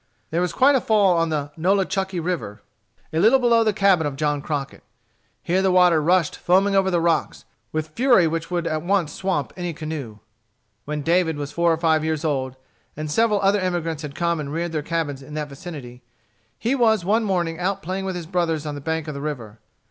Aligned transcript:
There 0.31 0.41
was 0.41 0.51
quite 0.51 0.73
a 0.73 0.81
fall 0.81 1.15
on 1.15 1.29
the 1.29 1.51
Nolachucky 1.55 2.19
River, 2.19 2.63
a 3.13 3.19
little 3.19 3.37
below 3.37 3.63
the 3.63 3.71
cabin 3.71 4.07
of 4.07 4.15
John 4.15 4.41
Crockett. 4.41 4.81
Here 5.43 5.61
the 5.61 5.69
water 5.69 6.01
rushed 6.01 6.35
foaming 6.37 6.75
over 6.75 6.89
the 6.89 6.99
rocks, 6.99 7.45
with 7.71 7.89
fury 7.89 8.25
which 8.25 8.49
would 8.49 8.65
at 8.65 8.81
once 8.81 9.13
swamp 9.13 9.53
any 9.55 9.73
canoe. 9.73 10.17
When 10.85 11.03
David 11.03 11.37
was 11.37 11.51
four 11.51 11.71
or 11.71 11.77
five 11.77 12.03
years 12.03 12.25
old, 12.25 12.55
and 12.97 13.11
several 13.11 13.41
other 13.41 13.59
emigrants 13.59 14.01
had 14.01 14.15
come 14.15 14.39
and 14.39 14.51
reared 14.51 14.71
their 14.71 14.81
cabins 14.81 15.21
in 15.21 15.35
that 15.35 15.49
vicinity, 15.49 16.01
he 16.57 16.73
was 16.73 17.05
one 17.05 17.23
morning 17.23 17.59
out 17.59 17.83
playing 17.83 18.05
with 18.05 18.15
his 18.15 18.25
brothers 18.25 18.65
on 18.65 18.73
the 18.73 18.81
bank 18.81 19.07
of 19.07 19.13
the 19.13 19.21
river. 19.21 19.59